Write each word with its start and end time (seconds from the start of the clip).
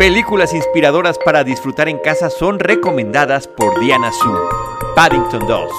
Películas 0.00 0.54
inspiradoras 0.54 1.18
para 1.22 1.44
disfrutar 1.44 1.86
en 1.90 1.98
casa 1.98 2.30
son 2.30 2.58
recomendadas 2.58 3.46
por 3.46 3.78
Diana 3.80 4.10
Su. 4.10 4.34
Paddington 4.96 5.46
2. 5.46 5.70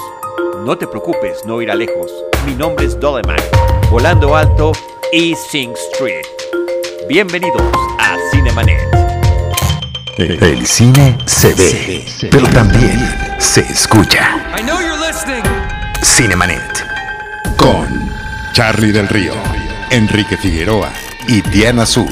No 0.64 0.78
te 0.78 0.86
preocupes, 0.86 1.44
no 1.44 1.60
irá 1.60 1.74
lejos. 1.74 2.12
Mi 2.46 2.54
nombre 2.54 2.86
es 2.86 3.00
Doleman. 3.00 3.40
Volando 3.90 4.36
alto 4.36 4.70
y 5.12 5.34
Sing 5.34 5.72
Street. 5.92 6.24
Bienvenidos 7.08 7.60
a 7.98 8.16
Cinemanet. 8.30 8.78
El 10.18 10.68
cine 10.68 11.18
se 11.26 11.52
ve, 11.54 12.04
pero 12.30 12.46
también 12.50 13.00
se 13.38 13.62
escucha. 13.62 14.38
Cinemanet. 16.00 16.86
Con 17.56 18.08
Charlie 18.52 18.92
del 18.92 19.08
Río, 19.08 19.32
Enrique 19.90 20.36
Figueroa 20.36 20.92
y 21.26 21.40
Diana 21.40 21.84
Su. 21.84 22.06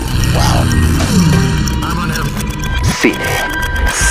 Cine, 3.00 3.16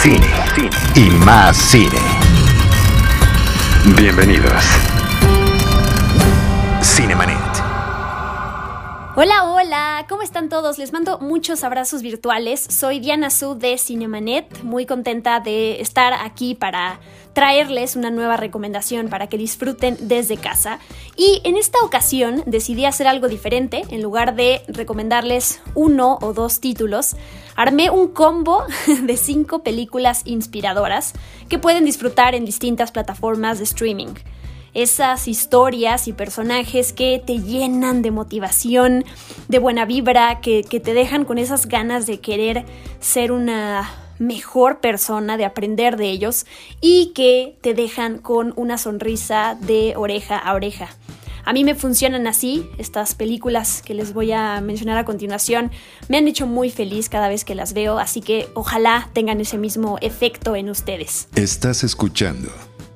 cine, 0.02 0.28
cine 0.56 0.70
y 0.96 1.12
más 1.12 1.56
cine. 1.56 2.00
Bienvenidos. 3.96 4.64
Cinemanet. 6.82 7.49
Hola, 9.22 9.52
hola, 9.52 10.06
¿cómo 10.08 10.22
están 10.22 10.48
todos? 10.48 10.78
Les 10.78 10.94
mando 10.94 11.20
muchos 11.20 11.66
abrazos 11.66 12.02
virtuales. 12.02 12.62
Soy 12.62 13.02
Diana 13.02 13.30
Su 13.30 13.56
de 13.56 13.78
Cinemanet, 13.78 14.64
muy 14.64 14.86
contenta 14.86 15.42
de 15.42 15.82
estar 15.82 16.14
aquí 16.14 16.56
para 16.56 17.02
traerles 17.34 17.98
una 17.98 18.12
nueva 18.12 18.38
recomendación 18.38 19.10
para 19.10 19.28
que 19.28 19.38
disfruten 19.38 19.98
desde 20.00 20.38
casa. 20.38 20.80
Y 21.18 21.42
en 21.44 21.58
esta 21.58 21.80
ocasión 21.84 22.44
decidí 22.46 22.86
hacer 22.86 23.08
algo 23.08 23.28
diferente. 23.28 23.82
En 23.90 24.02
lugar 24.02 24.38
de 24.38 24.62
recomendarles 24.70 25.60
uno 25.76 26.18
o 26.22 26.32
dos 26.32 26.62
títulos, 26.62 27.18
armé 27.58 27.90
un 27.90 28.08
combo 28.08 28.64
de 29.04 29.18
cinco 29.18 29.64
películas 29.64 30.22
inspiradoras 30.24 31.12
que 31.50 31.60
pueden 31.60 31.84
disfrutar 31.84 32.36
en 32.36 32.46
distintas 32.46 32.94
plataformas 32.94 33.58
de 33.58 33.66
streaming 33.66 34.14
esas 34.74 35.28
historias 35.28 36.08
y 36.08 36.14
personajes 36.14 36.94
que 36.94 37.22
te 37.26 37.40
llenan 37.40 38.02
de 38.02 38.12
motivación, 38.12 39.06
de 39.48 39.60
buena 39.60 39.86
vibra, 39.86 40.42
que, 40.42 40.64
te 40.64 40.94
dejan 40.94 41.26
con 41.26 41.38
esas 41.38 41.68
ganas 41.68 42.06
de 42.06 42.20
querer 42.20 42.66
ser 43.00 43.32
una 43.32 43.90
mejor 44.20 44.80
persona, 44.80 45.38
de 45.38 45.46
aprender 45.46 45.98
de 45.98 46.10
ellos 46.10 46.46
y 46.82 47.12
que 47.16 47.58
te 47.62 47.74
dejan 47.74 48.20
con 48.20 48.54
una 48.56 48.78
sonrisa 48.78 49.58
de 49.62 49.94
oreja 49.96 50.38
a 50.38 50.54
oreja. 50.54 50.90
A 51.46 51.54
mí 51.54 51.64
me 51.64 51.74
funcionan 51.74 52.28
así, 52.28 52.70
estas 52.78 53.16
películas 53.16 53.82
que 53.84 53.94
les 53.94 54.14
voy 54.14 54.32
a 54.32 54.62
mencionar 54.62 54.98
a 54.98 55.06
continuación 55.06 55.72
me 56.08 56.18
han 56.18 56.28
hecho 56.28 56.46
muy 56.46 56.70
feliz 56.70 57.10
cada 57.10 57.28
vez 57.28 57.44
que 57.44 57.56
las 57.56 57.74
veo, 57.74 57.98
así 57.98 58.22
que 58.22 58.48
ojalá 58.54 59.10
tengan 59.14 59.42
ese 59.42 59.58
mismo 59.58 59.98
efecto 60.02 60.56
en 60.56 60.70
ustedes. 60.70 61.28
Estás 61.36 61.84
escuchando 61.84 62.52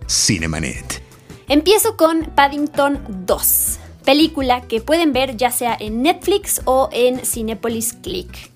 Cinemanet. 0.08 1.03
Empiezo 1.50 1.98
con 1.98 2.24
Paddington 2.36 3.26
2, 3.26 3.80
película 4.06 4.62
que 4.62 4.80
pueden 4.80 5.12
ver 5.12 5.36
ya 5.36 5.52
sea 5.52 5.76
en 5.78 6.02
Netflix 6.02 6.62
o 6.66 6.90
en 6.94 7.26
Cinepolis 7.26 7.94
Click. 7.94 8.52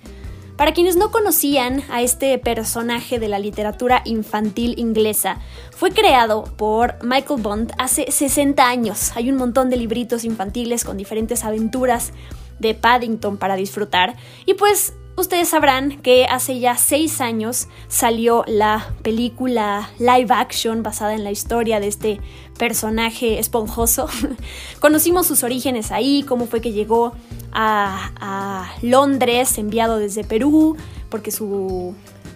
Para 0.55 0.73
quienes 0.73 0.95
no 0.95 1.11
conocían 1.11 1.83
a 1.89 2.01
este 2.01 2.37
personaje 2.39 3.19
de 3.19 3.27
la 3.27 3.39
literatura 3.39 4.01
infantil 4.05 4.73
inglesa, 4.77 5.39
fue 5.69 5.91
creado 5.91 6.45
por 6.57 6.95
Michael 7.03 7.41
Bond 7.41 7.73
hace 7.77 8.09
60 8.09 8.67
años. 8.67 9.11
Hay 9.15 9.29
un 9.29 9.37
montón 9.37 9.69
de 9.69 9.77
libritos 9.77 10.23
infantiles 10.23 10.83
con 10.83 10.97
diferentes 10.97 11.43
aventuras 11.43 12.11
de 12.57 12.73
Paddington 12.73 13.37
para 13.37 13.55
disfrutar. 13.55 14.15
Y 14.47 14.55
pues 14.55 14.93
ustedes 15.17 15.49
sabrán 15.49 15.99
que 16.01 16.25
hace 16.25 16.59
ya 16.59 16.77
6 16.77 17.21
años 17.21 17.67
salió 17.87 18.43
la 18.47 18.93
película 19.01 19.89
live 19.99 20.27
action 20.29 20.83
basada 20.83 21.13
en 21.15 21.23
la 21.23 21.31
historia 21.31 21.79
de 21.79 21.87
este 21.87 22.21
personaje 22.57 23.39
esponjoso. 23.39 24.07
Conocimos 24.79 25.27
sus 25.27 25.43
orígenes 25.43 25.91
ahí, 25.91 26.23
cómo 26.23 26.45
fue 26.45 26.61
que 26.61 26.71
llegó 26.71 27.13
a, 27.51 28.71
Londres, 28.81 29.57
enviado 29.57 29.97
desde 29.97 30.23
Perú, 30.23 30.77
porque 31.09 31.31
su 31.31 31.95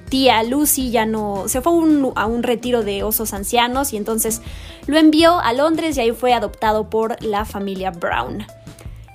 tía 0.09 0.41
Lucy 0.43 0.89
ya 0.89 1.05
no 1.05 1.47
se 1.47 1.61
fue 1.61 1.71
a 2.15 2.25
un 2.25 2.43
retiro 2.43 2.83
de 2.83 3.03
osos 3.03 3.33
ancianos 3.33 3.93
y 3.93 3.97
entonces 3.97 4.41
lo 4.87 4.97
envió 4.97 5.39
a 5.39 5.53
Londres 5.53 5.95
y 5.97 6.01
ahí 6.01 6.11
fue 6.11 6.33
adoptado 6.33 6.89
por 6.89 7.23
la 7.23 7.45
familia 7.45 7.91
Brown. 7.91 8.45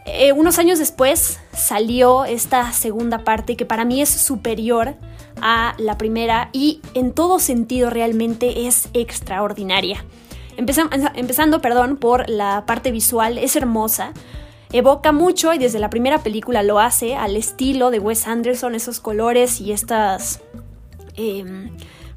Eh, 0.06 0.32
unos 0.32 0.58
años 0.58 0.78
después 0.78 1.40
salió 1.52 2.24
esta 2.24 2.72
segunda 2.72 3.24
parte 3.24 3.56
que 3.56 3.66
para 3.66 3.84
mí 3.84 4.00
es 4.00 4.08
superior 4.08 4.94
a 5.42 5.74
la 5.78 5.98
primera 5.98 6.48
y 6.52 6.80
en 6.94 7.12
todo 7.12 7.38
sentido 7.38 7.90
realmente 7.90 8.66
es 8.66 8.88
extraordinaria. 8.94 10.04
empezando, 10.56 11.60
perdón, 11.60 11.96
por 11.96 12.30
la 12.30 12.64
parte 12.66 12.90
visual, 12.92 13.36
es 13.36 13.56
hermosa 13.56 14.12
evoca 14.72 15.12
mucho 15.12 15.52
y 15.52 15.58
desde 15.58 15.78
la 15.78 15.90
primera 15.90 16.18
película 16.18 16.62
lo 16.62 16.78
hace 16.78 17.14
al 17.14 17.36
estilo 17.36 17.90
de 17.90 17.98
Wes 17.98 18.26
Anderson, 18.26 18.74
esos 18.74 19.00
colores 19.00 19.60
y 19.60 19.72
estas... 19.72 20.40
Em, 21.14 21.70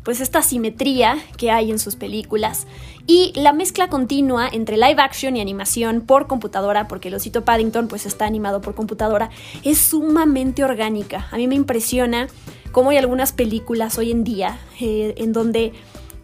pues 0.03 0.21
esta 0.21 0.41
simetría 0.41 1.17
que 1.37 1.51
hay 1.51 1.71
en 1.71 1.79
sus 1.79 1.95
películas 1.95 2.67
y 3.05 3.33
la 3.35 3.53
mezcla 3.53 3.87
continua 3.89 4.47
entre 4.51 4.77
live 4.77 5.01
action 5.01 5.35
y 5.35 5.41
animación 5.41 6.01
por 6.01 6.27
computadora, 6.27 6.87
porque 6.87 7.07
el 7.07 7.15
osito 7.15 7.43
Paddington 7.43 7.87
pues 7.87 8.05
está 8.05 8.25
animado 8.25 8.61
por 8.61 8.75
computadora, 8.75 9.31
es 9.63 9.79
sumamente 9.79 10.63
orgánica. 10.63 11.27
A 11.31 11.37
mí 11.37 11.47
me 11.47 11.55
impresiona 11.55 12.27
cómo 12.71 12.91
hay 12.91 12.97
algunas 12.97 13.31
películas 13.31 13.97
hoy 13.97 14.11
en 14.11 14.23
día 14.23 14.59
eh, 14.79 15.15
en 15.17 15.33
donde 15.33 15.73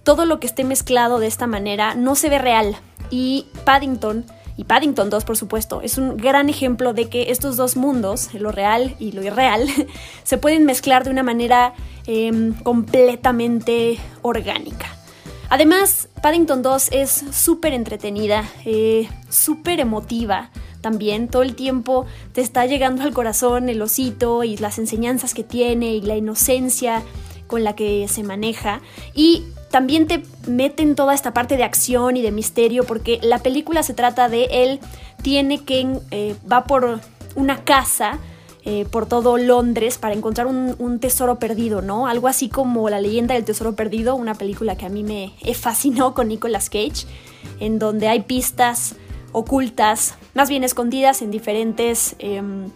todo 0.04 0.26
lo 0.26 0.40
que 0.40 0.46
esté 0.46 0.64
mezclado 0.64 1.18
de 1.18 1.26
esta 1.26 1.48
manera 1.48 1.96
no 1.96 2.14
se 2.14 2.30
ve 2.30 2.38
real 2.38 2.76
y 3.10 3.48
Paddington 3.66 4.26
y 4.58 4.64
Paddington 4.64 5.10
2, 5.10 5.26
por 5.26 5.38
supuesto, 5.38 5.82
es 5.82 5.98
un 5.98 6.18
gran 6.18 6.50
ejemplo 6.50 6.94
de 6.94 7.10
que 7.10 7.32
estos 7.32 7.58
dos 7.58 7.76
mundos, 7.76 8.34
lo 8.34 8.52
real 8.52 8.96
y 9.00 9.12
lo 9.12 9.24
irreal, 9.24 9.68
se 10.24 10.38
pueden 10.38 10.66
mezclar 10.66 11.04
de 11.04 11.10
una 11.10 11.24
manera 11.24 11.74
em, 12.08 12.54
completamente 12.54 13.98
orgánica. 14.22 14.88
Además, 15.50 16.10
Paddington 16.22 16.62
2 16.62 16.90
es 16.92 17.24
súper 17.32 17.74
entretenida, 17.74 18.44
eh, 18.66 19.08
súper 19.30 19.80
emotiva 19.80 20.50
también. 20.82 21.28
Todo 21.28 21.44
el 21.44 21.56
tiempo 21.56 22.06
te 22.34 22.42
está 22.42 22.66
llegando 22.66 23.04
al 23.04 23.14
corazón 23.14 23.70
el 23.70 23.82
osito 23.82 24.44
y 24.44 24.58
las 24.58 24.80
enseñanzas 24.80 25.34
que 25.34 25.44
tiene 25.44 25.96
y 25.96 26.02
la 26.02 26.16
inocencia 26.16 27.04
con 27.48 27.64
la 27.64 27.76
que 27.76 28.08
se 28.08 28.24
maneja. 28.24 28.82
Y 29.14 29.44
también 29.76 30.08
te 30.08 30.24
meten 30.48 30.96
toda 30.96 31.14
esta 31.14 31.34
parte 31.34 31.58
de 31.58 31.66
acción 31.66 32.16
y 32.16 32.22
de 32.22 32.32
misterio 32.32 32.86
porque 32.86 33.20
la 33.22 33.40
película 33.40 33.84
se 33.84 33.94
trata 33.94 34.30
de 34.30 34.46
él 34.50 34.80
tiene 35.22 35.66
que 35.66 36.00
eh, 36.12 36.34
va 36.50 36.64
por 36.64 37.02
una 37.36 37.66
casa 37.66 38.20
eh, 38.64 38.86
por 38.90 39.06
todo 39.06 39.38
Londres 39.38 39.98
para 39.98 40.16
encontrar 40.16 40.48
un, 40.48 41.00
tesoro 41.02 41.40
perdido, 41.40 41.82
¿no? 41.82 42.08
Algo 42.08 42.30
así 42.30 42.48
como 42.48 42.90
La 42.90 43.02
leyenda 43.02 43.34
del 43.34 43.44
tesoro 43.44 43.76
perdido, 43.76 44.16
una 44.16 44.36
película 44.36 44.78
que 44.78 44.86
a 44.86 44.90
mí 44.90 45.04
me 45.04 45.34
fascinó 45.54 46.14
con 46.14 46.30
Nicolas 46.30 46.70
Cage, 46.70 47.06
en 47.60 47.78
donde 47.78 48.08
hay 48.08 48.22
pistas 48.22 48.96
ocultas, 49.34 50.16
más 50.36 50.48
bien 50.48 50.64
escondidas 50.64 51.22
en 51.22 51.32
diferentes 51.32 52.16
em, 52.20 52.70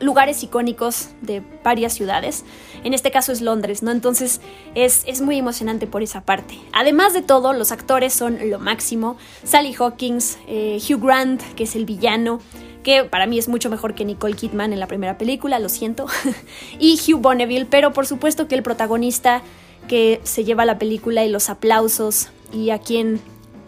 lugares 0.00 0.42
icónicos 0.42 1.10
de 1.20 1.42
varias 1.62 1.92
ciudades. 1.92 2.44
En 2.82 2.94
este 2.94 3.10
caso 3.10 3.32
es 3.32 3.40
Londres, 3.40 3.82
¿no? 3.82 3.90
Entonces 3.90 4.40
es, 4.74 5.04
es, 5.06 5.20
muy 5.20 5.38
emocionante 5.38 5.86
por 5.86 6.02
esa 6.02 6.22
parte. 6.22 6.58
Además 6.72 7.14
de 7.14 7.22
todo, 7.22 7.52
los 7.52 7.72
actores 7.72 8.12
son 8.12 8.38
lo 8.50 8.58
máximo. 8.58 9.16
Sally 9.44 9.74
Hawkins, 9.78 10.38
eh, 10.48 10.78
Hugh 10.88 11.00
Grant, 11.00 11.42
que 11.54 11.64
es 11.64 11.76
el 11.76 11.84
villano, 11.84 12.40
que 12.82 13.04
para 13.04 13.26
mí 13.26 13.38
es 13.38 13.48
mucho 13.48 13.70
mejor 13.70 13.94
que 13.94 14.04
Nicole 14.04 14.34
Kidman 14.34 14.72
en 14.72 14.80
la 14.80 14.86
primera 14.86 15.16
película, 15.16 15.58
lo 15.58 15.68
siento. 15.68 16.06
y 16.78 17.00
Hugh 17.00 17.20
Bonneville, 17.20 17.66
pero 17.66 17.92
por 17.92 18.06
supuesto 18.06 18.48
que 18.48 18.54
el 18.54 18.62
protagonista 18.62 19.42
que 19.88 20.20
se 20.24 20.44
lleva 20.44 20.64
la 20.64 20.78
película 20.78 21.24
y 21.24 21.28
los 21.28 21.50
aplausos 21.50 22.28
y 22.52 22.70
a 22.70 22.78
quien 22.78 23.20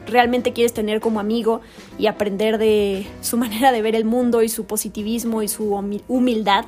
realmente 0.07 0.53
quieres 0.53 0.73
tener 0.73 1.01
como 1.01 1.21
amigo 1.21 1.61
y 1.99 2.07
aprender 2.07 2.59
de 2.59 3.07
su 3.21 3.37
manera 3.37 3.73
de 3.73 3.83
ver 3.83 3.95
el 3.95 4.05
mundo 4.05 4.43
y 4.43 4.49
su 4.49 4.65
positivismo 4.65 5.43
y 5.43 5.49
su 5.49 5.75
humildad, 6.09 6.65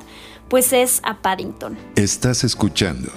pues 0.47 0.73
es 0.73 0.99
a 1.03 1.17
Paddington. 1.21 1.77
Estás 1.95 2.43
escuchando 2.43 3.11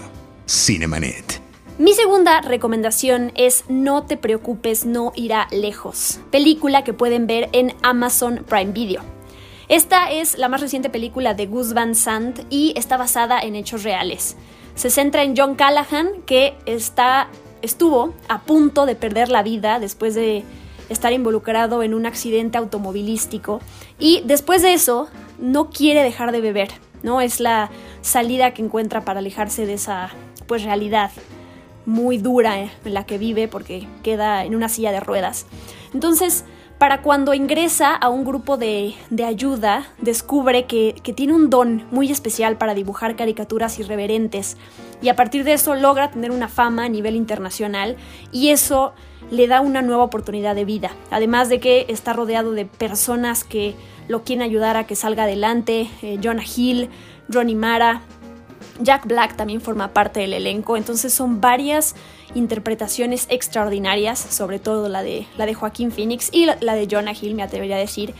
Cinemanet. 0.49 1.41
Mi 1.79 1.95
segunda 1.95 2.43
recomendación 2.43 3.33
es 3.35 3.65
No 3.69 4.05
te 4.05 4.17
preocupes, 4.17 4.85
no 4.85 5.13
irá 5.17 5.49
lejos, 5.51 6.21
película 6.31 6.85
que 6.85 6.93
pueden 6.93 7.27
ver 7.27 7.49
en 7.53 7.75
Amazon 7.83 8.45
Prime 8.47 8.73
Video. 8.73 9.03
Esta 9.69 10.11
es 10.11 10.37
la 10.37 10.49
más 10.49 10.61
reciente 10.61 10.91
película 10.91 11.33
de 11.33 11.47
Gus 11.47 11.73
Van 11.73 11.95
Sant 11.95 12.41
y 12.51 12.75
está 12.77 12.99
basada 12.99 13.41
en 13.41 13.57
hechos 13.57 13.85
reales. 13.85 14.37
Se 14.75 14.91
centra 14.91 15.23
en 15.23 15.35
John 15.37 15.55
Callahan, 15.55 16.23
que 16.27 16.55
está 16.67 17.29
estuvo 17.63 18.15
a 18.29 18.43
punto 18.43 18.87
de 18.87 18.95
perder 18.95 19.29
la 19.29 19.43
vida 19.43 19.79
después 19.79 20.15
de 20.15 20.45
estar 20.89 21.13
involucrado 21.13 21.83
en 21.83 21.95
un 21.95 22.07
accidente 22.07 22.59
automovilístico 22.59 23.61
y 23.99 24.23
después 24.25 24.63
de 24.63 24.75
eso 24.75 25.09
no 25.39 25.71
quiere 25.71 26.03
dejar 26.03 26.33
de 26.33 26.41
beber. 26.41 26.69
¿no? 27.03 27.21
Es 27.21 27.41
la 27.41 27.71
salida 28.01 28.55
que 28.55 28.63
encuentra 28.63 29.05
para 29.05 29.21
alejarse 29.21 29.67
de 29.67 29.75
esa 29.75 30.11
pues 30.47 30.65
realidad 30.65 31.11
muy 31.87 32.19
dura 32.19 32.59
en 32.61 32.71
la 32.85 33.05
que 33.07 33.19
vive 33.19 33.49
porque 33.49 33.87
queda 34.03 34.45
en 34.45 34.55
una 34.55 34.69
silla 34.69 34.93
de 34.93 35.01
ruedas. 35.01 35.47
Entonces, 35.95 36.45
para 36.83 37.01
cuando 37.01 37.33
ingresa 37.33 37.95
a 37.95 38.09
un 38.09 38.25
grupo 38.25 38.57
de, 38.57 38.97
ayuda, 39.25 39.87
descubre 39.99 40.65
que, 40.67 41.01
tiene 41.15 41.33
un 41.33 41.49
don 41.49 41.85
muy 41.93 42.11
especial 42.11 42.59
para 42.59 42.75
dibujar 42.75 43.15
caricaturas 43.15 43.79
irreverentes 43.79 44.57
y 45.01 45.09
a 45.09 45.15
partir 45.15 45.45
de 45.45 45.53
eso 45.53 45.77
logra 45.77 46.11
tener 46.11 46.33
una 46.33 46.49
fama 46.49 46.87
a 46.87 46.89
nivel 46.89 47.15
internacional 47.15 47.97
y 48.33 48.49
eso 48.49 48.95
le 49.31 49.47
da 49.47 49.61
una 49.61 49.81
nueva 49.81 50.03
oportunidad 50.03 50.57
de 50.57 50.65
vida. 50.65 50.91
Además 51.13 51.49
de 51.49 51.61
que 51.61 51.87
está 51.89 52.15
rodeado 52.15 52.51
de 52.51 52.65
personas 52.65 53.45
que 53.45 53.77
lo 54.09 54.25
quieren 54.25 54.43
ayudar 54.43 54.77
a 54.77 54.85
que 54.85 54.97
salga 54.97 55.23
adelante, 55.23 55.89
eh, 56.03 56.19
Jonah 56.21 56.43
Hill, 56.43 56.91
Ronnie 57.29 57.55
Mara, 57.55 58.03
Jack 58.81 59.07
Black 59.07 59.37
también 59.37 59.61
forma 59.61 59.93
parte 59.93 60.19
del 60.19 60.33
elenco, 60.33 60.77
entonces 60.77 61.15
son 61.15 61.41
varias 61.41 61.95
interpretaciones 62.35 63.27
extraordinarias, 63.29 64.19
sobre 64.19 64.59
todo 64.59 64.89
la 64.89 65.03
de, 65.03 65.27
la 65.37 65.47
de 65.47 65.55
Joaquín 65.55 65.93
Phoenix 65.93 66.31
y 66.33 66.47
la, 66.47 66.75
de 66.75 66.89
Jonah 66.91 67.15
Hill, 67.21 67.35
me 67.35 67.43
atrevería 67.43 67.77
a 67.77 67.81
decir, 67.81 68.15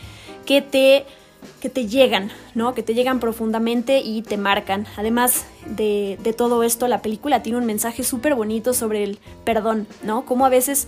que 0.45 0.61
te, 0.61 1.05
que 1.61 1.69
te 1.69 1.87
llegan, 1.87 2.31
¿no? 2.55 2.73
Que 2.73 2.83
te 2.83 2.93
llegan 2.93 3.19
profundamente 3.19 3.99
y 3.99 4.21
te 4.21 4.37
marcan. 4.37 4.85
Además 4.97 5.45
de, 5.65 6.17
de 6.21 6.33
todo 6.33 6.63
esto, 6.63 6.87
la 6.87 7.01
película 7.01 7.43
tiene 7.43 7.57
un 7.57 7.65
mensaje 7.65 8.03
súper 8.03 8.35
bonito 8.35 8.73
sobre 8.73 9.03
el 9.03 9.19
perdón, 9.43 9.87
¿no? 10.03 10.25
Como 10.25 10.45
a 10.45 10.49
veces 10.49 10.87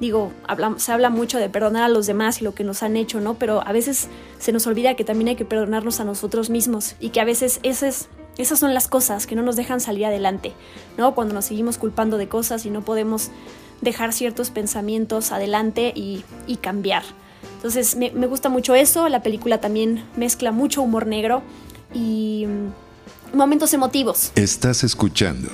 digo, 0.00 0.32
se 0.76 0.92
habla 0.92 1.10
mucho 1.10 1.38
de 1.38 1.48
perdonar 1.48 1.84
a 1.84 1.88
los 1.88 2.06
demás 2.06 2.40
y 2.40 2.44
lo 2.44 2.54
que 2.54 2.64
nos 2.64 2.82
han 2.82 2.96
hecho, 2.96 3.20
¿no? 3.20 3.34
Pero 3.34 3.62
a 3.66 3.72
veces 3.72 4.08
se 4.38 4.52
nos 4.52 4.66
olvida 4.66 4.94
que 4.94 5.04
también 5.04 5.28
hay 5.28 5.36
que 5.36 5.44
perdonarnos 5.44 6.00
a 6.00 6.04
nosotros 6.04 6.50
mismos 6.50 6.94
y 7.00 7.10
que 7.10 7.20
a 7.20 7.24
veces 7.24 7.60
ese 7.62 7.88
es 7.88 8.08
esas 8.38 8.58
son 8.58 8.72
las 8.72 8.88
cosas 8.88 9.26
que 9.26 9.34
no 9.34 9.42
nos 9.42 9.56
dejan 9.56 9.80
salir 9.80 10.06
adelante, 10.06 10.52
¿no? 10.96 11.14
Cuando 11.14 11.34
nos 11.34 11.44
seguimos 11.44 11.76
culpando 11.76 12.16
de 12.18 12.28
cosas 12.28 12.64
y 12.64 12.70
no 12.70 12.82
podemos 12.82 13.30
dejar 13.80 14.12
ciertos 14.12 14.50
pensamientos 14.50 15.32
adelante 15.32 15.92
y, 15.94 16.24
cambiar. 16.60 17.02
Entonces 17.56 17.96
me, 17.96 18.10
gusta 18.26 18.48
mucho 18.48 18.74
eso, 18.74 19.08
la 19.08 19.22
película 19.22 19.60
también 19.60 20.04
mezcla 20.16 20.52
mucho 20.52 20.82
humor 20.82 21.06
negro 21.06 21.42
y 21.92 22.46
mm, 22.46 23.36
momentos 23.36 23.74
emotivos. 23.74 24.32
Estás 24.34 24.84
escuchando 24.84 25.48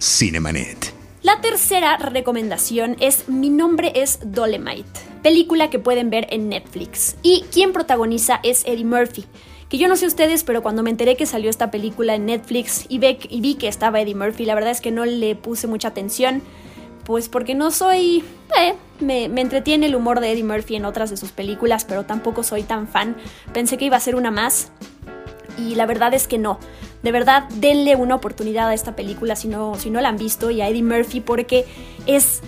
Cinemanet. 0.00 0.92
La 1.22 1.40
tercera 1.40 1.96
recomendación 1.96 2.96
es 3.00 3.28
Mi 3.28 3.48
nombre 3.48 3.92
es 3.94 4.18
Dolemite, 4.24 5.00
película 5.22 5.70
que 5.70 5.78
pueden 5.78 6.10
ver 6.10 6.26
en 6.30 6.48
Netflix. 6.48 7.16
Y 7.22 7.44
quien 7.50 7.72
protagoniza 7.72 8.40
es 8.42 8.64
Eddie 8.66 8.84
Murphy. 8.84 9.24
Que 9.74 9.78
yo 9.78 9.88
no 9.88 9.96
sé 9.96 10.06
ustedes, 10.06 10.44
pero 10.44 10.62
cuando 10.62 10.84
me 10.84 10.90
enteré 10.90 11.16
que 11.16 11.26
salió 11.26 11.50
esta 11.50 11.72
película 11.72 12.14
en 12.14 12.26
Netflix 12.26 12.86
y, 12.88 13.04
y 13.04 13.40
vi 13.40 13.56
que 13.56 13.66
estaba 13.66 14.00
Eddie 14.00 14.14
Murphy, 14.14 14.44
la 14.44 14.54
verdad 14.54 14.70
es 14.70 14.80
que 14.80 14.92
no 14.92 15.04
le 15.04 15.34
puse 15.34 15.66
mucha 15.66 15.88
atención. 15.88 16.42
Pues 17.02 17.28
porque 17.28 17.56
no 17.56 17.72
soy... 17.72 18.22
Eh, 18.56 18.74
me, 19.00 19.28
me, 19.28 19.40
entretiene 19.40 19.86
el 19.86 19.96
humor 19.96 20.20
de 20.20 20.30
Eddie 20.30 20.44
Murphy 20.44 20.76
en 20.76 20.84
otras 20.84 21.10
de 21.10 21.16
sus 21.16 21.32
películas, 21.32 21.84
pero 21.84 22.04
tampoco 22.04 22.44
soy 22.44 22.62
tan 22.62 22.86
fan. 22.86 23.16
Pensé 23.52 23.76
que 23.76 23.86
iba 23.86 23.96
a 23.96 24.00
ser 24.00 24.14
una 24.14 24.30
más. 24.30 24.70
Y 25.58 25.74
la 25.74 25.86
verdad 25.86 26.14
es 26.14 26.28
que 26.28 26.38
no. 26.38 26.60
De 27.02 27.10
verdad, 27.10 27.48
denle 27.56 27.96
una 27.96 28.14
oportunidad 28.14 28.68
a 28.68 28.74
esta 28.74 28.94
película 28.94 29.34
si 29.34 29.48
no, 29.48 29.74
si 29.74 29.90
no 29.90 30.00
la 30.00 30.10
han 30.10 30.18
visto 30.18 30.52
y 30.52 30.60
a 30.60 30.68
Eddie 30.68 30.84
Murphy 30.84 31.20
porque 31.20 31.64
es 32.06 32.42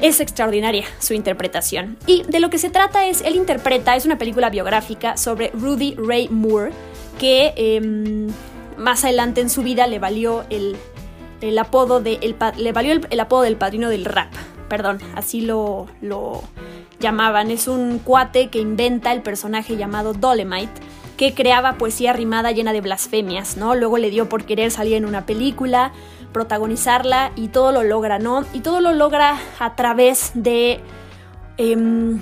es 0.00 0.20
extraordinaria 0.20 0.84
su 0.98 1.14
interpretación. 1.14 1.96
Y 2.06 2.22
de 2.24 2.40
lo 2.40 2.50
que 2.50 2.58
se 2.58 2.70
trata 2.70 3.06
es, 3.06 3.22
él 3.22 3.36
interpreta, 3.36 3.96
es 3.96 4.06
una 4.06 4.18
película 4.18 4.50
biográfica 4.50 5.16
sobre 5.16 5.50
Rudy 5.50 5.94
Ray 5.96 6.28
Moore, 6.28 6.72
que 7.18 7.54
em, 7.56 8.28
más 8.76 9.04
adelante 9.04 9.40
en 9.40 9.50
su 9.50 9.62
vida 9.62 9.86
le 9.86 9.98
valió 9.98 10.44
el, 10.50 10.76
apodo 11.58 12.00
de 12.00 12.18
le 12.56 12.72
valió 12.72 13.00
el, 13.08 13.20
apodo 13.20 13.42
del 13.42 13.56
padrino 13.56 13.88
del 13.88 14.04
rap. 14.04 14.32
Perdón, 14.68 14.98
así 15.14 15.40
lo, 15.40 15.86
lo 16.00 16.42
llamaban. 17.00 17.50
Es 17.50 17.68
un 17.68 17.98
cuate 17.98 18.48
que 18.48 18.58
inventa 18.58 19.12
el 19.12 19.22
personaje 19.22 19.76
llamado 19.76 20.14
Dolemite 20.14 20.80
que 21.16 21.32
creaba 21.32 21.74
poesía 21.74 22.12
rimada 22.12 22.50
llena 22.50 22.72
de 22.72 22.80
blasfemias, 22.80 23.56
¿no? 23.56 23.74
Luego 23.74 23.98
le 23.98 24.10
dio 24.10 24.28
por 24.28 24.44
querer 24.44 24.70
salir 24.70 24.94
en 24.94 25.04
una 25.04 25.26
película, 25.26 25.92
protagonizarla 26.34 27.32
y 27.36 27.48
todo 27.48 27.72
lo 27.72 27.82
logra, 27.82 28.18
¿no? 28.18 28.44
Y 28.52 28.60
todo 28.60 28.80
lo 28.80 28.92
logra 28.92 29.38
a 29.58 29.74
través 29.76 30.32
de 30.34 30.80
em, 31.56 32.20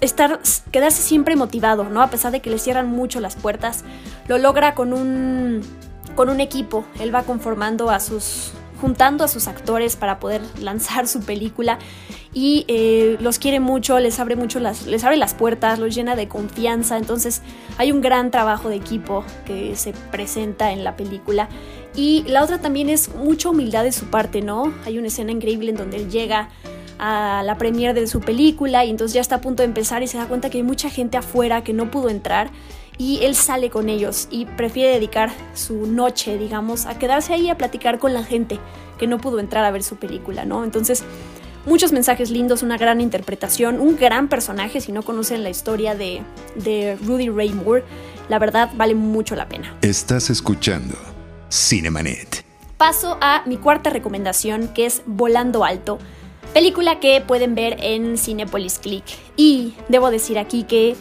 estar, 0.00 0.38
quedarse 0.70 1.02
siempre 1.02 1.34
motivado, 1.34 1.84
¿no? 1.84 2.02
A 2.02 2.10
pesar 2.10 2.30
de 2.30 2.40
que 2.40 2.50
le 2.50 2.58
cierran 2.58 2.88
mucho 2.88 3.18
las 3.18 3.34
puertas, 3.34 3.84
lo 4.28 4.38
logra 4.38 4.76
con 4.76 4.92
un, 4.92 5.62
con 6.14 6.28
un 6.28 6.40
equipo. 6.40 6.84
Él 7.00 7.12
va 7.12 7.24
conformando 7.24 7.90
a 7.90 7.98
sus 7.98 8.52
juntando 8.80 9.24
a 9.24 9.28
sus 9.28 9.46
actores 9.46 9.96
para 9.96 10.20
poder 10.20 10.42
lanzar 10.60 11.08
su 11.08 11.20
película 11.20 11.78
y 12.32 12.64
eh, 12.68 13.16
los 13.20 13.38
quiere 13.38 13.58
mucho, 13.58 13.98
les 13.98 14.20
abre 14.20 14.36
mucho 14.36 14.60
las, 14.60 14.86
les 14.86 15.02
abre 15.04 15.16
las 15.16 15.34
puertas, 15.34 15.78
los 15.78 15.94
llena 15.94 16.14
de 16.14 16.28
confianza, 16.28 16.96
entonces 16.96 17.42
hay 17.76 17.90
un 17.90 18.00
gran 18.00 18.30
trabajo 18.30 18.68
de 18.68 18.76
equipo 18.76 19.24
que 19.46 19.74
se 19.76 19.92
presenta 20.10 20.70
en 20.72 20.84
la 20.84 20.96
película 20.96 21.48
y 21.94 22.22
la 22.28 22.44
otra 22.44 22.60
también 22.60 22.88
es 22.88 23.14
mucha 23.14 23.48
humildad 23.48 23.82
de 23.82 23.92
su 23.92 24.06
parte, 24.06 24.42
¿no? 24.42 24.72
Hay 24.84 24.98
una 24.98 25.08
escena 25.08 25.32
increíble 25.32 25.70
en 25.70 25.76
donde 25.76 25.96
él 25.96 26.10
llega 26.10 26.50
a 26.98 27.42
la 27.44 27.56
premiere 27.56 27.98
de 27.98 28.06
su 28.06 28.20
película 28.20 28.84
y 28.84 28.90
entonces 28.90 29.14
ya 29.14 29.22
está 29.22 29.36
a 29.36 29.40
punto 29.40 29.62
de 29.62 29.68
empezar 29.68 30.02
y 30.02 30.06
se 30.06 30.18
da 30.18 30.26
cuenta 30.26 30.50
que 30.50 30.58
hay 30.58 30.64
mucha 30.64 30.90
gente 30.90 31.16
afuera 31.16 31.64
que 31.64 31.72
no 31.72 31.90
pudo 31.90 32.10
entrar 32.10 32.50
y 32.98 33.24
él 33.24 33.34
sale 33.34 33.70
con 33.70 33.88
ellos 33.88 34.28
y 34.30 34.44
prefiere 34.44 34.92
dedicar 34.92 35.30
su 35.54 35.86
noche, 35.86 36.36
digamos, 36.36 36.84
a 36.84 36.98
quedarse 36.98 37.32
ahí 37.32 37.48
a 37.48 37.56
platicar 37.56 37.98
con 37.98 38.12
la 38.12 38.22
gente 38.22 38.60
que 38.98 39.06
no 39.06 39.16
pudo 39.16 39.40
entrar 39.40 39.64
a 39.64 39.70
ver 39.70 39.82
su 39.82 39.96
película, 39.96 40.44
¿no? 40.44 40.62
Entonces, 40.62 41.02
muchos 41.70 41.92
mensajes 41.92 42.32
lindos, 42.32 42.64
una 42.64 42.76
gran 42.76 43.00
interpretación, 43.00 43.78
un 43.78 43.94
gran 43.94 44.28
personaje, 44.28 44.80
si 44.80 44.90
no 44.90 45.04
conocen 45.04 45.44
la 45.44 45.50
historia 45.50 45.94
de, 45.94 46.20
de 46.56 46.96
Rudy 46.96 47.28
Ray 47.28 47.52
Moore, 47.52 47.84
la 48.28 48.40
verdad 48.40 48.70
vale 48.74 48.96
mucho 48.96 49.36
la 49.36 49.48
pena. 49.48 49.76
Estás 49.80 50.30
escuchando 50.30 50.96
Cinemanet. 51.48 52.44
Paso 52.76 53.18
a 53.20 53.44
mi 53.46 53.56
cuarta 53.56 53.88
recomendación, 53.88 54.66
que 54.74 54.84
es 54.84 55.02
Volando 55.06 55.64
Alto, 55.64 55.98
película 56.52 56.98
que 56.98 57.20
pueden 57.20 57.54
ver 57.54 57.76
en 57.78 58.18
Cinepolis 58.18 58.80
Click. 58.80 59.04
Y 59.36 59.74
debo 59.88 60.10
decir 60.10 60.40
aquí 60.40 60.64
que, 60.64 60.96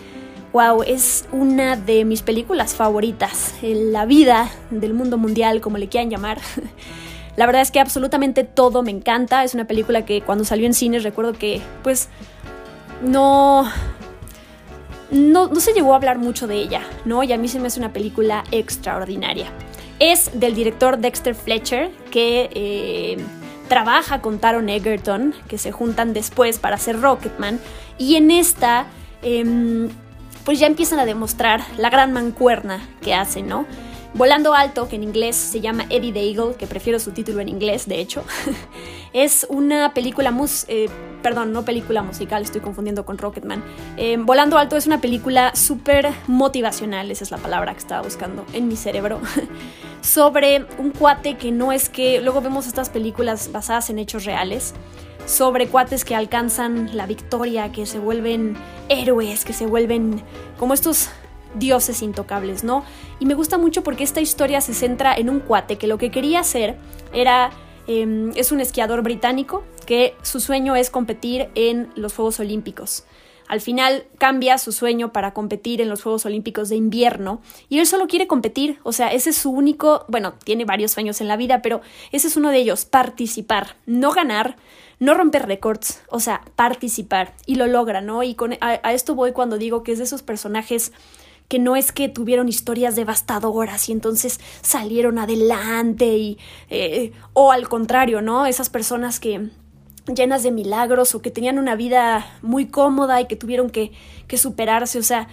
wow, 0.54 0.84
es 0.84 1.26
una 1.32 1.78
de 1.78 2.06
mis 2.06 2.22
películas 2.22 2.76
favoritas 2.76 3.56
en 3.64 3.92
la 3.92 4.06
vida 4.06 4.52
del 4.70 4.94
mundo 4.94 5.18
mundial, 5.18 5.62
como 5.62 5.80
le 5.80 5.90
quieran 5.90 6.12
llamar. 6.12 6.40
La 7.40 7.46
verdad 7.46 7.62
es 7.62 7.72
que 7.72 7.80
absolutamente 7.80 8.44
todo 8.44 8.84
me 8.84 8.92
encanta. 8.92 9.46
Es 9.46 9.54
una 9.54 9.66
película 9.66 10.04
que 10.04 10.20
cuando 10.22 10.44
salió 10.44 10.66
en 10.66 10.74
cines 10.74 11.04
recuerdo 11.04 11.32
que, 11.32 11.62
pues, 11.84 12.10
no, 13.02 13.64
no, 15.10 15.48
no, 15.48 15.60
se 15.62 15.72
llegó 15.72 15.94
a 15.94 15.96
hablar 15.96 16.18
mucho 16.18 16.48
de 16.48 16.58
ella, 16.58 16.82
¿no? 17.06 17.24
Y 17.24 17.32
a 17.32 17.38
mí 17.38 17.48
se 17.48 17.60
me 17.60 17.68
hace 17.68 17.80
una 17.80 17.94
película 17.94 18.44
extraordinaria 18.52 19.52
es 20.00 20.32
del 20.34 20.56
director 20.56 20.98
Dexter 20.98 21.36
Fletcher, 21.36 21.92
que 22.10 22.50
eh, 22.54 23.18
trabaja 23.68 24.22
con 24.22 24.40
Taron 24.40 24.70
Egerton, 24.70 25.36
que 25.48 25.58
se 25.58 25.72
juntan 25.72 26.14
después 26.14 26.58
para 26.58 26.76
hacer 26.76 27.00
Rocketman. 27.02 27.60
Y 27.98 28.16
en 28.16 28.32
esta, 28.32 28.86
em, 29.22 29.90
pues 30.46 30.60
ya 30.60 30.68
empiezan 30.68 31.00
a 31.00 31.06
demostrar 31.06 31.62
la 31.78 31.90
gran 31.90 32.14
mancuerna 32.14 32.82
que 33.02 33.14
hacen, 33.14 33.48
¿no? 33.48 33.66
Volando 34.14 34.54
Alto, 34.54 34.88
que 34.90 34.96
en 34.96 35.04
inglés 35.04 35.36
se 35.36 35.62
llama 35.62 35.86
Eddie 35.90 36.12
the 36.12 36.30
Eagle, 36.30 36.56
que 36.56 36.68
prefiero 36.68 37.00
su 37.00 37.12
título 37.12 37.42
en 37.42 37.50
inglés, 37.50 37.88
de 37.88 38.00
hecho, 38.00 38.24
es 39.14 39.46
una 39.50 39.94
película 39.94 40.32
mus 40.32 40.66
eh, 40.68 40.90
perdón, 41.22 41.52
no 41.52 41.64
película 41.66 42.02
musical, 42.02 42.42
estoy 42.42 42.62
confundiendo 42.62 43.06
con 43.06 43.18
Rocketman. 43.18 43.64
Eh, 43.98 44.18
Volando 44.20 44.58
Alto 44.58 44.78
es 44.78 44.88
una 44.88 45.02
película 45.02 45.54
súper 45.56 46.10
motivacional, 46.28 47.12
esa 47.12 47.24
es 47.24 47.32
la 47.32 47.38
palabra 47.38 47.74
que 47.74 47.80
estaba 47.80 48.02
buscando 48.02 48.46
en 48.54 48.68
mi 48.68 48.76
cerebro, 48.76 49.20
sobre 50.02 50.66
un 50.78 50.92
cuate 50.92 51.38
que 51.38 51.52
no 51.52 51.72
es 51.72 51.90
que, 51.90 52.22
luego 52.22 52.42
vemos 52.42 52.68
estas 52.68 52.90
películas 52.90 53.52
basadas 53.52 53.90
en 53.90 54.00
hechos 54.00 54.26
reales, 54.26 54.74
sobre 55.26 55.68
cuates 55.68 56.06
que 56.06 56.16
alcanzan 56.16 56.96
la 56.96 57.06
victoria, 57.06 57.72
que 57.72 57.86
se 57.86 58.00
vuelven 58.00 58.58
héroes, 58.88 59.46
que 59.46 59.54
se 59.54 59.68
vuelven 59.68 60.24
como 60.58 60.74
estos 60.74 61.10
dioses 61.56 62.02
intocables, 62.02 62.64
¿no? 62.64 62.84
Y 63.20 63.26
me 63.26 63.34
gusta 63.34 63.58
mucho 63.58 63.84
porque 63.84 64.04
esta 64.04 64.22
historia 64.22 64.62
se 64.62 64.74
centra 64.74 65.16
en 65.16 65.30
un 65.30 65.40
cuate 65.40 65.78
que 65.78 65.88
lo 65.88 65.98
que 65.98 66.12
quería 66.12 66.42
hacer 66.42 66.78
era 67.14 67.52
Em, 67.92 68.32
es 68.36 68.52
un 68.52 68.60
esquiador 68.60 69.02
británico 69.02 69.64
que 69.88 70.16
su 70.22 70.40
sueño 70.40 70.76
es 70.76 70.92
competir 70.92 71.50
en 71.56 71.90
los 71.96 72.14
Juegos 72.14 72.40
Olímpicos. 72.40 73.04
Al 73.48 73.62
final 73.62 74.06
cambia 74.20 74.60
su 74.60 74.72
sueño 74.72 75.12
para 75.12 75.34
competir 75.34 75.82
en 75.82 75.90
los 75.90 76.04
Juegos 76.04 76.24
Olímpicos 76.28 76.70
de 76.70 76.76
invierno 76.76 77.42
y 77.68 77.80
él 77.80 77.88
solo 77.88 78.06
quiere 78.06 78.28
competir, 78.28 78.78
o 78.84 78.92
sea, 78.92 79.12
ese 79.12 79.32
es 79.32 79.38
su 79.38 79.50
único, 79.50 80.06
bueno, 80.08 80.36
tiene 80.44 80.66
varios 80.66 80.92
sueños 80.92 81.20
en 81.20 81.28
la 81.28 81.36
vida, 81.36 81.64
pero 81.64 81.82
ese 82.12 82.28
es 82.28 82.38
uno 82.38 82.52
de 82.52 82.60
ellos, 82.60 82.86
participar, 82.86 83.76
no 83.88 84.12
ganar, 84.12 84.58
no 85.00 85.16
romper 85.16 85.48
récords, 85.48 86.04
o 86.10 86.20
sea, 86.20 86.44
participar 86.56 87.34
y 87.48 87.56
lo 87.56 87.66
logra, 87.66 88.02
¿no? 88.02 88.22
Y 88.22 88.36
con, 88.36 88.56
a 88.62 88.94
esto 88.94 89.16
voy 89.16 89.32
cuando 89.32 89.58
digo 89.58 89.82
que 89.82 89.94
es 89.94 89.98
de 89.98 90.04
esos 90.04 90.22
personajes 90.22 90.92
que 91.50 91.60
no 91.60 91.76
es 91.76 91.92
que 91.92 92.08
tuvieron 92.08 92.48
historias 92.48 92.96
devastadoras 92.96 93.90
y 93.90 93.92
entonces 93.92 94.40
salieron 94.62 95.20
adelante 95.20 96.06
y 96.18 96.38
eh, 96.70 97.12
o 97.34 97.52
al 97.52 97.68
contrario, 97.68 98.22
¿no? 98.22 98.46
Esas 98.46 98.70
personas 98.70 99.20
que 99.20 99.50
llenas 100.06 100.44
de 100.44 100.52
milagros 100.52 101.16
o 101.16 101.22
que 101.22 101.32
tenían 101.32 101.60
una 101.60 101.76
vida 101.76 102.26
muy 102.42 102.68
cómoda 102.68 103.20
y 103.20 103.26
que 103.26 103.36
tuvieron 103.36 103.70
que, 103.70 103.92
que 104.28 104.38
superarse, 104.38 105.00
o 105.00 105.04
sea, 105.04 105.28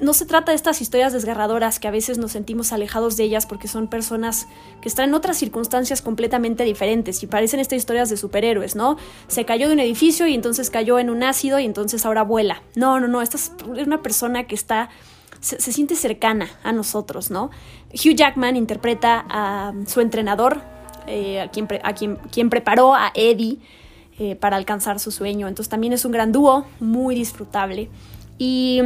no 0.00 0.12
se 0.12 0.26
trata 0.26 0.52
de 0.52 0.56
estas 0.56 0.80
historias 0.80 1.12
desgarradoras 1.12 1.80
que 1.80 1.88
a 1.88 1.90
veces 1.90 2.18
nos 2.18 2.32
sentimos 2.32 2.72
alejados 2.72 3.16
de 3.16 3.24
ellas 3.24 3.46
porque 3.46 3.66
son 3.66 3.88
personas 3.88 4.46
que 4.80 4.88
están 4.88 5.08
en 5.08 5.14
otras 5.14 5.36
circunstancias 5.38 6.02
completamente 6.02 6.62
diferentes 6.62 7.22
y 7.22 7.26
parecen 7.26 7.58
estas 7.58 7.78
historias 7.78 8.08
de 8.08 8.16
superhéroes, 8.16 8.76
¿no? 8.76 8.96
Se 9.26 9.44
cayó 9.44 9.66
de 9.66 9.74
un 9.74 9.80
edificio 9.80 10.28
y 10.28 10.34
entonces 10.34 10.70
cayó 10.70 11.00
en 11.00 11.10
un 11.10 11.24
ácido 11.24 11.58
y 11.58 11.64
entonces 11.64 12.06
ahora 12.06 12.22
vuela. 12.22 12.62
No, 12.76 13.00
no, 13.00 13.08
no, 13.08 13.22
esta 13.22 13.36
es 13.36 13.52
una 13.66 14.02
persona 14.02 14.44
que 14.44 14.54
está, 14.54 14.88
se, 15.46 15.72
siente 15.72 15.94
cercana 15.94 16.48
a 16.64 16.72
nosotros, 16.72 17.30
¿no? 17.30 17.50
Hugh 17.92 18.16
Jackman 18.16 18.56
interpreta 18.56 19.24
a 19.28 19.72
su 19.86 20.00
entrenador, 20.00 20.60
eh, 21.06 21.40
a, 21.40 21.50
quien, 21.50 21.68
a 21.84 21.92
quien, 21.94 22.16
quien 22.32 22.50
preparó 22.50 22.94
a 22.94 23.12
Eddie 23.14 23.58
eh, 24.18 24.34
para 24.34 24.56
alcanzar 24.56 24.98
su 24.98 25.12
sueño. 25.12 25.46
Entonces 25.46 25.70
también 25.70 25.92
es 25.92 26.04
un 26.04 26.12
gran 26.12 26.32
dúo, 26.32 26.66
muy 26.80 27.14
disfrutable. 27.14 27.88
Y, 28.38 28.82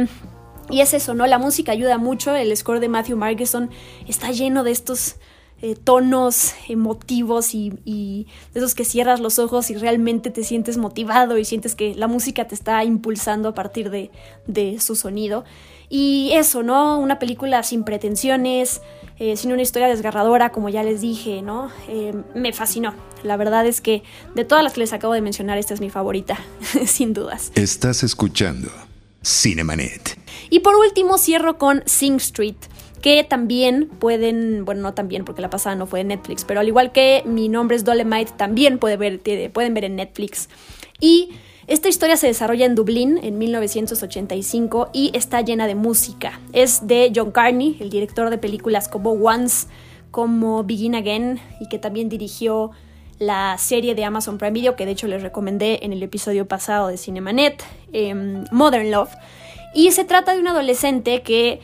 y, 0.69 0.81
es 0.81 0.93
eso, 0.93 1.15
¿no? 1.15 1.25
La 1.25 1.39
música 1.39 1.71
ayuda 1.71 1.97
mucho. 1.97 2.35
El 2.35 2.55
score 2.55 2.79
de 2.79 2.89
Matthew 2.89 3.17
Margeson 3.17 3.71
está 4.07 4.31
lleno 4.31 4.63
de 4.63 4.71
estos 4.71 5.15
eh, 5.61 5.75
tonos 5.75 6.53
emotivos 6.67 7.53
y, 7.53 7.73
y, 7.85 8.27
de 8.53 8.59
esos 8.59 8.75
que 8.75 8.85
cierras 8.85 9.19
los 9.19 9.39
ojos 9.39 9.69
y 9.69 9.75
realmente 9.75 10.31
te 10.31 10.43
sientes 10.43 10.77
motivado 10.77 11.37
y 11.37 11.45
sientes 11.45 11.75
que 11.75 11.93
la 11.95 12.07
música 12.07 12.47
te 12.47 12.55
está 12.55 12.83
impulsando 12.83 13.49
a 13.49 13.53
partir 13.53 13.89
de, 13.89 14.11
de 14.47 14.79
su 14.79 14.95
sonido. 14.95 15.43
Y 15.93 16.31
eso, 16.33 16.63
¿no? 16.63 16.97
Una 16.97 17.19
película 17.19 17.61
sin 17.63 17.83
pretensiones, 17.83 18.81
eh, 19.19 19.35
sin 19.35 19.51
una 19.51 19.61
historia 19.61 19.89
desgarradora, 19.89 20.51
como 20.51 20.69
ya 20.69 20.83
les 20.83 21.01
dije, 21.01 21.41
¿no? 21.41 21.69
Eh, 21.89 22.13
me 22.33 22.53
fascinó. 22.53 22.95
La 23.23 23.35
verdad 23.37 23.65
es 23.65 23.81
que 23.81 24.01
de 24.33 24.45
todas 24.45 24.63
las 24.63 24.73
que 24.73 24.79
les 24.79 24.93
acabo 24.93 25.13
de 25.13 25.21
mencionar, 25.21 25.57
esta 25.57 25.73
es 25.73 25.81
mi 25.81 25.89
favorita, 25.89 26.39
sin 26.85 27.13
dudas. 27.13 27.51
Estás 27.55 28.03
escuchando 28.03 28.69
Cinemanet. 29.23 30.17
Y 30.49 30.61
por 30.61 30.75
último, 30.75 31.17
cierro 31.17 31.57
con 31.57 31.83
Sing 31.85 32.15
Street 32.15 32.55
que 33.01 33.23
también 33.23 33.87
pueden, 33.87 34.63
bueno, 34.65 34.81
no 34.81 34.93
también 34.93 35.25
porque 35.25 35.41
la 35.41 35.49
pasada 35.49 35.75
no 35.75 35.87
fue 35.87 36.01
en 36.01 36.09
Netflix, 36.09 36.45
pero 36.45 36.59
al 36.59 36.67
igual 36.67 36.91
que 36.91 37.23
mi 37.25 37.49
nombre 37.49 37.75
es 37.75 37.83
Dolemite, 37.83 38.31
también 38.37 38.77
puede 38.77 38.97
ver, 38.97 39.19
pueden 39.51 39.73
ver 39.73 39.85
en 39.85 39.95
Netflix. 39.95 40.49
Y 40.99 41.29
esta 41.67 41.89
historia 41.89 42.17
se 42.17 42.27
desarrolla 42.27 42.65
en 42.65 42.75
Dublín 42.75 43.19
en 43.21 43.37
1985 43.37 44.89
y 44.93 45.11
está 45.13 45.41
llena 45.41 45.67
de 45.67 45.75
música. 45.75 46.39
Es 46.53 46.87
de 46.87 47.11
John 47.15 47.31
Carney, 47.31 47.77
el 47.79 47.89
director 47.89 48.29
de 48.29 48.37
películas 48.37 48.87
como 48.87 49.11
Once, 49.11 49.67
como 50.11 50.63
Begin 50.63 50.95
Again 50.95 51.39
y 51.59 51.69
que 51.69 51.79
también 51.79 52.09
dirigió 52.09 52.71
la 53.19 53.57
serie 53.57 53.93
de 53.95 54.03
Amazon 54.03 54.37
Prime 54.37 54.51
Video 54.51 54.75
que 54.75 54.85
de 54.85 54.91
hecho 54.91 55.07
les 55.07 55.21
recomendé 55.21 55.79
en 55.83 55.93
el 55.93 56.01
episodio 56.01 56.47
pasado 56.47 56.87
de 56.87 56.97
Cinemanet, 56.97 57.63
em, 57.93 58.43
Modern 58.51 58.91
Love. 58.91 59.11
Y 59.73 59.91
se 59.91 60.03
trata 60.03 60.33
de 60.33 60.39
un 60.39 60.47
adolescente 60.47 61.21
que 61.21 61.61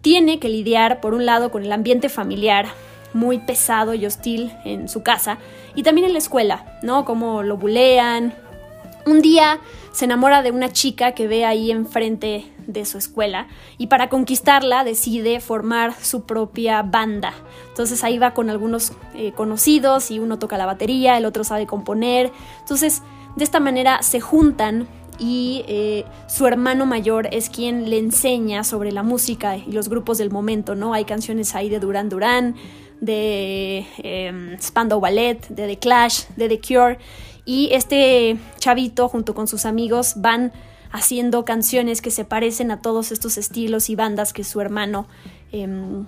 tiene 0.00 0.38
que 0.38 0.48
lidiar 0.48 1.00
por 1.00 1.14
un 1.14 1.26
lado 1.26 1.50
con 1.50 1.64
el 1.64 1.72
ambiente 1.72 2.08
familiar 2.08 2.66
muy 3.12 3.38
pesado 3.38 3.94
y 3.94 4.06
hostil 4.06 4.52
en 4.64 4.88
su 4.88 5.02
casa 5.02 5.38
y 5.74 5.82
también 5.82 6.06
en 6.06 6.12
la 6.12 6.18
escuela, 6.18 6.78
¿no? 6.82 7.04
Como 7.04 7.42
lo 7.42 7.56
bulean, 7.56 8.34
un 9.06 9.22
día 9.22 9.60
se 9.92 10.04
enamora 10.04 10.42
de 10.42 10.50
una 10.50 10.72
chica 10.72 11.12
que 11.12 11.26
ve 11.26 11.44
ahí 11.44 11.70
enfrente 11.70 12.44
de 12.66 12.84
su 12.84 12.98
escuela 12.98 13.48
y 13.78 13.88
para 13.88 14.08
conquistarla 14.08 14.84
decide 14.84 15.40
formar 15.40 15.94
su 15.94 16.24
propia 16.24 16.82
banda. 16.82 17.32
Entonces 17.68 18.04
ahí 18.04 18.18
va 18.18 18.32
con 18.32 18.50
algunos 18.50 18.92
eh, 19.14 19.32
conocidos 19.32 20.10
y 20.10 20.18
uno 20.18 20.38
toca 20.38 20.58
la 20.58 20.66
batería, 20.66 21.18
el 21.18 21.24
otro 21.24 21.42
sabe 21.44 21.66
componer. 21.66 22.30
Entonces 22.60 23.02
de 23.36 23.44
esta 23.44 23.60
manera 23.60 24.02
se 24.02 24.20
juntan 24.20 24.86
y 25.20 25.64
eh, 25.68 26.04
su 26.26 26.46
hermano 26.46 26.86
mayor 26.86 27.28
es 27.30 27.50
quien 27.50 27.90
le 27.90 27.98
enseña 27.98 28.64
sobre 28.64 28.90
la 28.90 29.02
música 29.02 29.56
y 29.56 29.70
los 29.70 29.88
grupos 29.88 30.18
del 30.18 30.30
momento, 30.30 30.74
¿no? 30.74 30.94
Hay 30.94 31.04
canciones 31.04 31.54
ahí 31.54 31.68
de 31.68 31.78
Duran 31.78 32.08
Duran, 32.08 32.56
de 33.00 33.86
eh, 33.98 34.56
Spandau 34.60 34.98
Ballet, 34.98 35.46
de 35.48 35.66
The 35.66 35.78
Clash, 35.78 36.24
de 36.36 36.48
The 36.48 36.60
Cure 36.60 36.98
y 37.44 37.68
este 37.72 38.38
chavito 38.58 39.08
junto 39.08 39.34
con 39.34 39.46
sus 39.46 39.66
amigos 39.66 40.14
van 40.16 40.52
haciendo 40.92 41.44
canciones 41.44 42.02
que 42.02 42.10
se 42.10 42.24
parecen 42.24 42.70
a 42.70 42.80
todos 42.80 43.12
estos 43.12 43.38
estilos 43.38 43.90
y 43.90 43.96
bandas 43.96 44.32
que 44.32 44.44
su 44.44 44.60
hermano 44.60 45.06
em, 45.52 46.06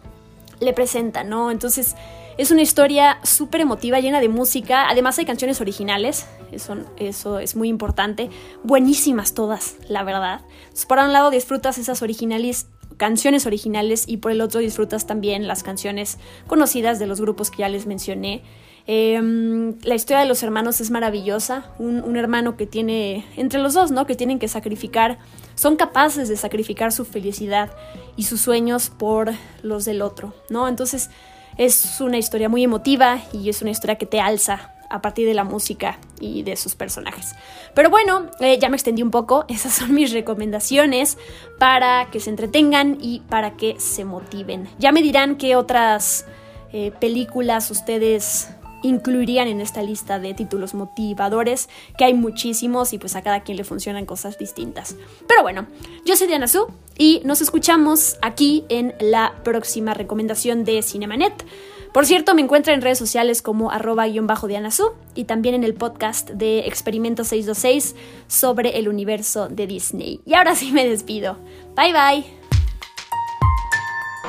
le 0.60 0.72
presenta, 0.72 1.22
¿no? 1.24 1.50
Entonces 1.50 1.96
es 2.38 2.50
una 2.50 2.62
historia 2.62 3.18
súper 3.22 3.60
emotiva, 3.60 4.00
llena 4.00 4.20
de 4.20 4.28
música. 4.28 4.88
Además 4.88 5.18
hay 5.18 5.24
canciones 5.24 5.60
originales, 5.60 6.26
eso, 6.50 6.76
eso, 6.96 7.38
es 7.38 7.56
muy 7.56 7.68
importante. 7.68 8.30
Buenísimas 8.62 9.34
todas, 9.34 9.76
la 9.88 10.02
verdad. 10.02 10.40
por 10.88 10.98
un 10.98 11.12
lado 11.12 11.30
disfrutas 11.30 11.78
esas 11.78 12.02
originales, 12.02 12.66
canciones 12.96 13.46
originales 13.46 14.04
y 14.06 14.18
por 14.18 14.32
el 14.32 14.40
otro 14.40 14.60
disfrutas 14.60 15.06
también 15.06 15.46
las 15.46 15.62
canciones 15.62 16.18
conocidas 16.46 16.98
de 16.98 17.06
los 17.06 17.20
grupos 17.20 17.50
que 17.50 17.58
ya 17.58 17.68
les 17.68 17.86
mencioné. 17.86 18.42
Em, 18.86 19.78
la 19.82 19.94
historia 19.94 20.20
de 20.20 20.26
los 20.26 20.42
hermanos 20.42 20.80
es 20.80 20.90
maravillosa. 20.90 21.72
Un, 21.78 22.16
hermano 22.16 22.56
que 22.56 22.66
tiene, 22.66 23.24
entre 23.36 23.60
los 23.60 23.74
dos, 23.74 23.90
¿no? 23.90 24.06
Que 24.06 24.16
tienen 24.16 24.38
que 24.38 24.48
sacrificar, 24.48 25.18
son 25.54 25.76
capaces 25.76 26.28
de 26.28 26.36
sacrificar 26.36 26.92
su 26.92 27.04
felicidad 27.04 27.70
y 28.16 28.24
sus 28.24 28.40
sueños 28.40 28.90
por 28.90 29.32
los 29.62 29.84
del 29.84 30.02
otro, 30.02 30.34
¿no? 30.50 30.66
Entonces 30.66 31.10
es 31.56 32.00
una 32.00 32.18
historia 32.18 32.48
muy 32.48 32.64
emotiva 32.64 33.20
y 33.32 33.48
es 33.48 33.62
una 33.62 33.70
historia 33.70 33.96
que 33.96 34.06
te 34.06 34.20
alza 34.20 34.72
a 34.92 35.00
partir 35.00 35.26
de 35.26 35.34
la 35.34 35.44
música 35.44 35.98
y 36.20 36.42
de 36.42 36.54
sus 36.56 36.74
personajes. 36.74 37.34
Pero 37.74 37.88
bueno, 37.88 38.26
eh, 38.40 38.58
ya 38.60 38.68
me 38.68 38.76
extendí 38.76 39.02
un 39.02 39.10
poco. 39.10 39.46
Esas 39.48 39.72
son 39.74 39.94
mis 39.94 40.12
recomendaciones 40.12 41.16
para 41.58 42.10
que 42.10 42.20
se 42.20 42.30
entretengan 42.30 42.98
y 43.00 43.20
para 43.20 43.56
que 43.56 43.80
se 43.80 44.04
motiven. 44.04 44.68
Ya 44.78 44.92
me 44.92 45.02
dirán 45.02 45.36
qué 45.36 45.56
otras 45.56 46.26
eh, 46.72 46.92
películas 47.00 47.70
ustedes 47.70 48.50
incluirían 48.82 49.48
en 49.48 49.60
esta 49.60 49.82
lista 49.82 50.18
de 50.18 50.34
títulos 50.34 50.74
motivadores, 50.74 51.68
que 51.96 52.04
hay 52.04 52.14
muchísimos 52.14 52.92
y 52.92 52.98
pues 52.98 53.16
a 53.16 53.22
cada 53.22 53.40
quien 53.40 53.56
le 53.56 53.64
funcionan 53.64 54.06
cosas 54.06 54.38
distintas. 54.38 54.96
Pero 55.26 55.42
bueno, 55.42 55.66
yo 56.04 56.16
soy 56.16 56.26
Diana 56.26 56.48
Su 56.48 56.68
y 56.98 57.22
nos 57.24 57.40
escuchamos 57.40 58.16
aquí 58.22 58.64
en 58.68 58.94
la 59.00 59.34
próxima 59.44 59.94
recomendación 59.94 60.64
de 60.64 60.82
Cinemanet. 60.82 61.44
Por 61.92 62.06
cierto, 62.06 62.34
me 62.34 62.40
encuentra 62.40 62.72
en 62.72 62.80
redes 62.80 62.98
sociales 62.98 63.42
como 63.42 63.70
arroba-diana 63.70 64.70
Su 64.70 64.92
y 65.14 65.24
también 65.24 65.54
en 65.54 65.62
el 65.62 65.74
podcast 65.74 66.30
de 66.30 66.60
Experimento 66.60 67.22
626 67.22 67.94
sobre 68.28 68.78
el 68.78 68.88
universo 68.88 69.48
de 69.48 69.66
Disney. 69.66 70.20
Y 70.24 70.34
ahora 70.34 70.54
sí 70.54 70.72
me 70.72 70.88
despido. 70.88 71.36
Bye 71.76 71.92
bye. 71.92 72.24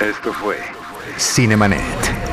Esto 0.01 0.33
fue 0.33 0.57
Cinemanet. 1.17 2.32